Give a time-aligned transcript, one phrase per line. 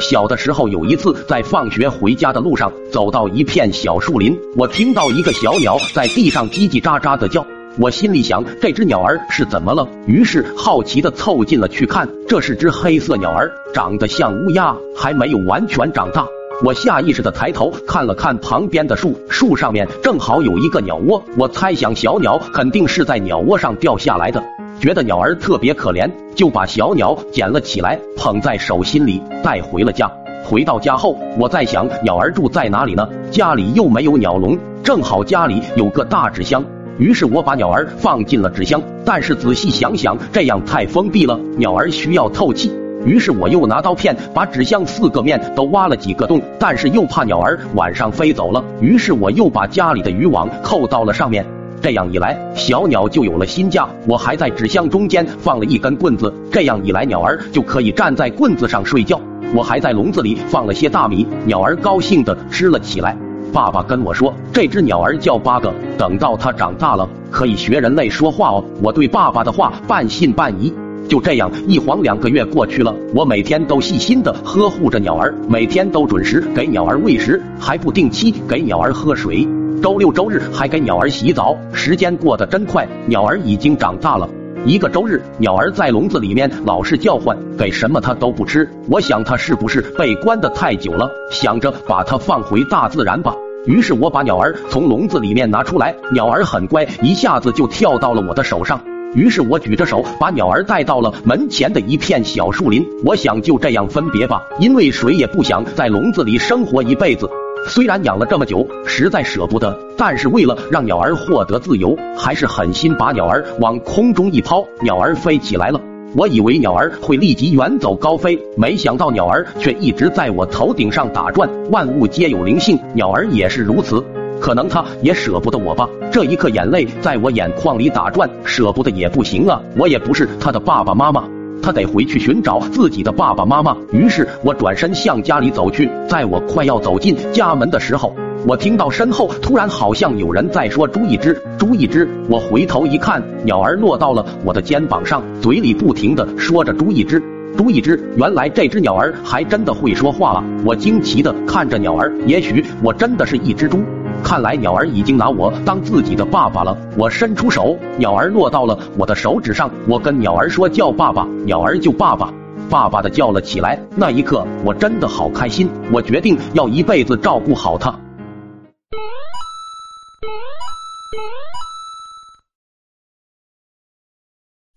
[0.00, 7.46] 小的时候有一次在放学回家的路上，走到一片小树林，我听到一个小鸟在地上叽叽喳喳的叫。
[7.78, 9.86] 我心里想，这只鸟儿是怎么了？
[10.06, 16.26] 于是好奇的凑近了去看，这是只黑色鸟儿，长得像乌鸦，还没有完全长大。
[16.64, 21.22] 我下意识的抬头看了看旁边的树，树上面正好有一个鸟窝。
[21.38, 24.42] 我猜想小鸟肯定是在鸟窝上掉下来的，
[24.80, 30.10] 觉得鸟儿特别可怜，就把小鸟捡了起来，捧在手心里带回了家。
[30.42, 33.06] 回到家后，我在想鸟儿住在哪里呢？
[33.30, 36.64] 家里又没有鸟笼，正好家里有个大纸箱，
[36.96, 38.82] 于是我把鸟儿放进了纸箱。
[39.04, 42.72] 但是仔细想想，这样太封闭了，鸟儿需要透气。
[43.04, 51.44] 于是我又拿刀片把纸箱四个面都挖了几个洞，但是又怕鸟儿晚上飞走了，于是我又把家里的渔网扣到了上面。
[51.80, 53.88] 这样一来，小鸟就有了新家。
[54.06, 59.20] 我还在纸箱中间放了一根棍子，这样一来，鸟儿就可以站在棍子上睡觉。
[59.54, 63.16] 我还在笼子里放了些大米，鸟儿高兴的吃了起来。
[63.52, 68.64] 爸爸跟我说，这只鸟儿叫八哥，等到它长大了，可以学人类说话哦。
[68.82, 70.72] 我对爸爸的话半信半疑。
[71.08, 79.48] 就这样，一晃两个月过去了，我每天都细心的呵护着鸟儿，每天都准时给鸟儿喂食，还不定期给鸟儿喝水。
[79.82, 84.28] 周六周日还给鸟儿洗澡，时间过得真快，鸟儿已经长大了。
[84.66, 88.70] 一个周日，鸟儿在笼子里面老是叫唤，给什么它都不吃。
[88.90, 91.10] 我想它是不是被关的太久了？
[91.30, 93.34] 想着把它放回大自然吧。
[93.64, 98.78] 于是我把鸟儿从笼子里面拿出来，鸟儿很乖，一下子就跳到了我的手上。
[99.14, 107.28] 于是我举着手把鸟儿带到了门前的一片小树林，我想就这样分别吧，因为谁也不想在笼子里生活一辈子。
[107.68, 115.80] 虽然养了这么久，实在舍不得，但是为了让鸟儿获得自由，还是狠心把鸟儿往空中一抛，鸟儿飞起来了。
[116.16, 121.48] 我以为鸟儿会立即远走高飞，没想到鸟儿却一直在我头顶上打转。
[121.70, 124.04] 万物皆有灵性，鸟儿也是如此。
[124.40, 125.88] 可能他也舍不得我吧。
[126.10, 131.22] 这一刻，眼泪在我眼眶里打转，舍不得也不行啊，我也不是他的爸爸妈妈，
[131.62, 133.76] 他得回去寻找自己的爸爸妈妈。
[133.92, 138.12] 于是我转身向家里走去，在我快要走进家门的时候，
[138.46, 142.08] 我听到身后突然好像有人在说“朱一只，朱一只”。
[142.28, 147.22] 我回头一看，鸟儿落到了我的肩膀上，嘴里不停的说着“朱一只，
[147.56, 148.02] 朱一只”。
[148.16, 150.42] 原来这只鸟儿还真的会说话了。
[150.64, 153.78] 我惊奇的看着鸟儿，也许我真的是一只猪。
[154.22, 156.76] 看来鸟儿已经拿我当自己的爸爸了。
[156.96, 159.70] 我伸出手，鸟儿落到了我的手指上。
[159.88, 162.32] 我跟鸟儿说叫爸爸，鸟儿就爸爸
[162.68, 163.80] 爸爸的叫了起来。
[163.96, 165.68] 那一刻，我真的好开心。
[165.92, 167.98] 我决定要一辈子照顾好它。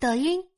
[0.00, 0.53] 抖音。